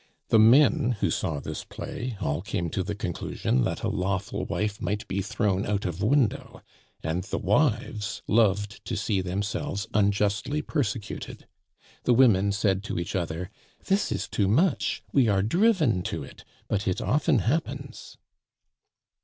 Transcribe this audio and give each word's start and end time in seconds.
The 0.29 0.39
men 0.39 0.95
who 1.01 1.11
saw 1.11 1.39
this 1.39 1.63
play 1.63 2.17
all 2.19 2.41
came 2.41 2.71
to 2.71 2.81
the 2.81 2.95
conclusion 2.95 3.61
that 3.65 3.83
a 3.83 3.87
lawful 3.87 4.45
wife 4.45 4.81
might 4.81 5.07
be 5.07 5.21
thrown 5.21 5.63
out 5.63 5.85
of 5.85 6.01
window, 6.01 6.63
and 7.03 7.23
the 7.25 7.37
wives 7.37 8.23
loved 8.27 8.83
to 8.85 8.97
see 8.97 9.21
themselves 9.21 9.87
unjustly 9.93 10.63
persecuted. 10.63 11.45
The 12.05 12.15
women 12.15 12.51
said 12.51 12.83
to 12.85 12.97
each 12.97 13.15
other: 13.15 13.51
"This 13.85 14.11
is 14.11 14.27
too 14.27 14.47
much! 14.47 15.03
we 15.13 15.27
are 15.27 15.43
driven 15.43 16.01
to 16.05 16.23
it 16.23 16.45
but 16.67 16.87
it 16.87 16.99
often 16.99 17.37
happens!" 17.37 18.17